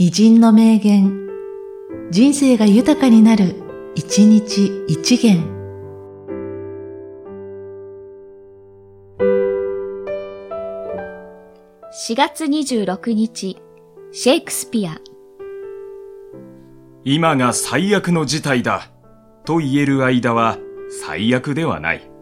[0.00, 1.26] 偉人の名言、
[2.12, 3.56] 人生が豊かになる、
[3.96, 5.42] 一日一元。
[12.08, 13.60] 4月26日、
[14.12, 15.00] シェイクスピア。
[17.02, 18.92] 今が最悪の事態だ
[19.44, 20.58] と言える間は
[21.02, 22.17] 最悪ではない。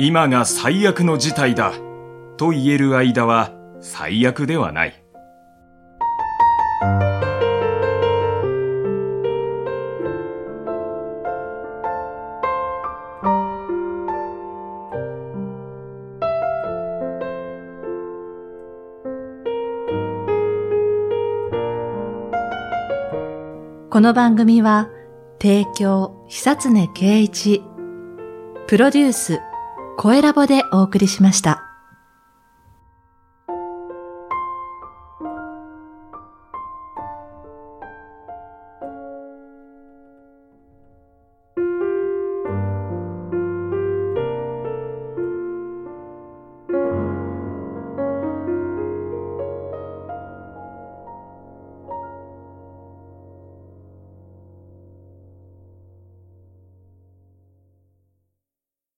[0.00, 1.72] 今が最悪の事態だ
[2.36, 5.04] と言える間は最悪ではない。
[23.90, 24.90] この番組は、
[25.42, 27.64] 提供、久常圭一、
[28.68, 29.40] プロデュース、
[30.00, 31.67] 声ラボでお送りしました。